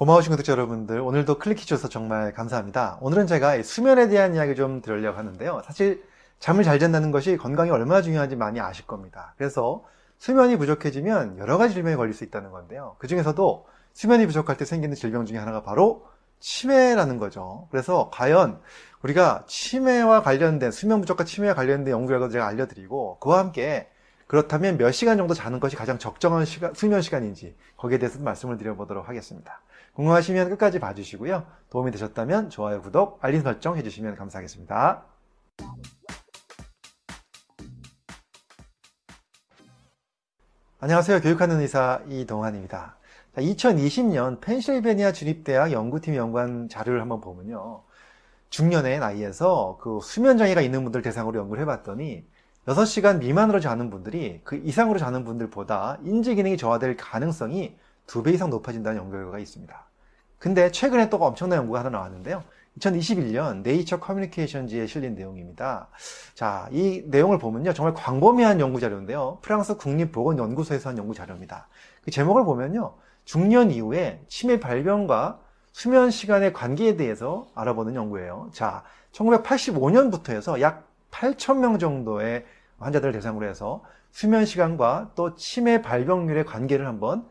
[0.00, 2.96] 고마우신 구독자 여러분들, 오늘도 클릭해 주셔서 정말 감사합니다.
[3.02, 5.60] 오늘은 제가 수면에 대한 이야기 좀 드리려고 하는데요.
[5.66, 6.02] 사실
[6.38, 9.34] 잠을 잘 잔다는 것이 건강에 얼마나 중요한지 많이 아실 겁니다.
[9.36, 9.84] 그래서
[10.16, 12.96] 수면이 부족해지면 여러 가지 질병에 걸릴 수 있다는 건데요.
[12.98, 16.06] 그 중에서도 수면이 부족할 때 생기는 질병 중에 하나가 바로
[16.38, 17.68] 치매라는 거죠.
[17.70, 18.58] 그래서 과연
[19.02, 23.90] 우리가 치매와 관련된 수면 부족과 치매와 관련된 연구 결과도 제가 알려드리고 그와 함께
[24.28, 29.08] 그렇다면 몇 시간 정도 자는 것이 가장 적정한 시간, 수면 시간인지 거기에 대해서 말씀을 드려보도록
[29.10, 29.60] 하겠습니다.
[30.00, 31.44] 궁금하시면 끝까지 봐주시고요.
[31.68, 35.04] 도움이 되셨다면 좋아요, 구독, 알림 설정 해주시면 감사하겠습니다.
[40.78, 41.20] 안녕하세요.
[41.20, 42.96] 교육하는 의사 이동환입니다.
[43.36, 47.82] 2020년 펜실베니아 주립대학 연구팀 연구한 자료를 한번 보면요.
[48.48, 52.26] 중년의 나이에서 그 수면장애가 있는 분들 대상으로 연구를 해봤더니
[52.66, 57.76] 6시간 미만으로 자는 분들이 그 이상으로 자는 분들보다 인지 기능이 저하될 가능성이
[58.06, 59.89] 2배 이상 높아진다는 연구 결과가 있습니다.
[60.40, 62.42] 근데 최근에 또 엄청난 연구가 하나 나왔는데요.
[62.78, 65.88] 2021년 네이처 커뮤니케이션지에 실린 내용입니다.
[66.34, 67.74] 자, 이 내용을 보면요.
[67.74, 69.38] 정말 광범위한 연구 자료인데요.
[69.42, 71.68] 프랑스 국립보건연구소에서 한 연구 자료입니다.
[72.02, 72.94] 그 제목을 보면요.
[73.26, 75.40] 중년 이후에 치매 발병과
[75.72, 78.48] 수면 시간의 관계에 대해서 알아보는 연구예요.
[78.52, 78.82] 자,
[79.12, 82.46] 1985년부터 해서 약 8,000명 정도의
[82.78, 87.28] 환자들을 대상으로 해서 수면 시간과 또 치매 발병률의 관계를 한번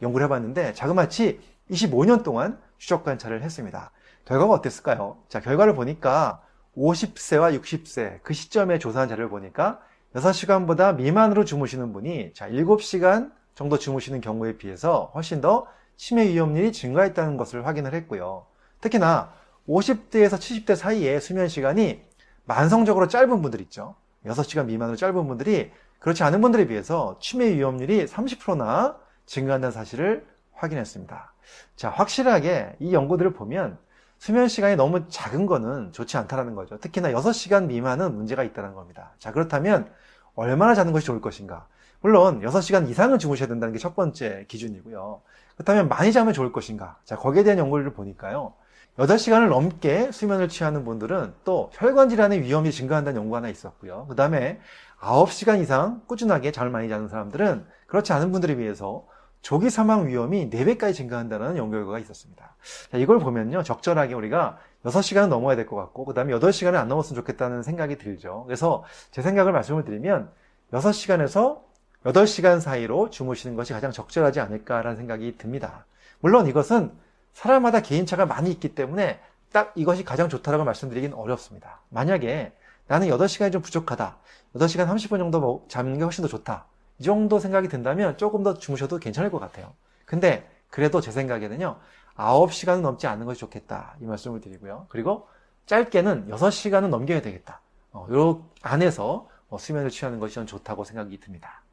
[0.00, 3.90] 연구를 해봤는데 자그마치 25년 동안 추적 관찰을 했습니다.
[4.24, 5.18] 결과가 어땠을까요?
[5.28, 6.42] 자, 결과를 보니까
[6.76, 9.80] 50세와 60세 그 시점에 조사한 자료를 보니까
[10.14, 17.36] 6시간보다 미만으로 주무시는 분이 자, 7시간 정도 주무시는 경우에 비해서 훨씬 더 치매 위험률이 증가했다는
[17.36, 18.46] 것을 확인을 했고요.
[18.80, 19.32] 특히나
[19.68, 22.02] 50대에서 70대 사이에 수면 시간이
[22.44, 23.94] 만성적으로 짧은 분들 있죠.
[24.26, 31.32] 6시간 미만으로 짧은 분들이 그렇지 않은 분들에 비해서 치매 위험률이 30%나 증가한다는 사실을 확인했습니다.
[31.76, 33.78] 자, 확실하게 이 연구들을 보면
[34.18, 36.78] 수면 시간이 너무 작은 거는 좋지 않다는 거죠.
[36.78, 39.12] 특히나 6시간 미만은 문제가 있다는 겁니다.
[39.18, 39.90] 자, 그렇다면
[40.34, 41.66] 얼마나 자는 것이 좋을 것인가?
[42.00, 45.20] 물론 6시간 이상은 주무셔야 된다는 게 첫 번째 기준이고요.
[45.56, 46.98] 그렇다면 많이 자면 좋을 것인가?
[47.04, 48.54] 자, 거기에 대한 연구를 보니까요.
[48.98, 54.06] 8시간을 넘게 수면을 취하는 분들은 또 혈관 질환의 위험이 증가한다는 연구가 하나 있었고요.
[54.08, 54.60] 그 다음에
[55.00, 59.06] 9시간 이상 꾸준하게 잠을 많이 자는 사람들은 그렇지 않은 분들에 비해서
[59.42, 62.54] 조기 사망 위험이 4배까지 증가한다는 연구 결과가 있었습니다.
[62.90, 63.62] 자, 이걸 보면요.
[63.62, 68.44] 적절하게 우리가 6시간은 넘어야 될 것 같고, 그 다음에 8시간은 안 넘었으면 좋겠다는 생각이 들죠.
[68.46, 70.30] 그래서 제 생각을 말씀을 드리면
[70.72, 71.60] 6시간에서
[72.04, 75.86] 8시간 사이로 주무시는 것이 가장 적절하지 않을까라는 생각이 듭니다.
[76.20, 76.92] 물론 이것은
[77.32, 79.20] 사람마다 개인차가 많이 있기 때문에
[79.52, 81.80] 딱 이것이 가장 좋다라고 말씀드리긴 어렵습니다.
[81.90, 82.52] 만약에
[82.86, 84.18] 나는 8시간이 좀 부족하다.
[84.56, 86.66] 8시간 30분 정도 뭐 자는 게 훨씬 더 좋다.
[87.02, 89.74] 이 정도 생각이 든다면 조금 더 주무셔도 괜찮을 것 같아요.
[90.06, 91.76] 근데 그래도 제 생각에는요.
[92.14, 93.96] 9시간은 넘지 않는 것이 좋겠다.
[94.00, 94.86] 이 말씀을 드리고요.
[94.88, 95.26] 그리고
[95.66, 97.60] 짧게는 6시간은 넘겨야 되겠다.
[97.90, 101.64] 어, 요 안에서 어, 수면을 취하는 것이 전 좋다고 생각이 듭니다.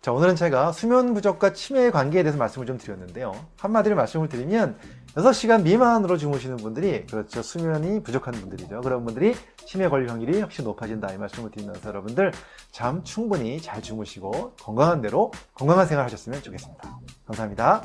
[0.00, 3.32] 자, 오늘은 제가 수면 부족과 치매의 관계에 대해서 말씀을 좀 드렸는데요.
[3.58, 4.78] 한마디로 말씀을 드리면
[5.16, 7.42] 6시간 미만으로 주무시는 분들이 그렇죠.
[7.42, 8.80] 수면이 부족한 분들이죠.
[8.82, 9.34] 그런 분들이
[9.66, 12.32] 치매 걸릴 확률이 훨씬 높아진다 이 말씀을 드리면서 여러분들
[12.70, 17.00] 잠 충분히 잘 주무시고 건강한 대로 건강한 생활 하셨으면 좋겠습니다.
[17.26, 17.82] 감사합니다.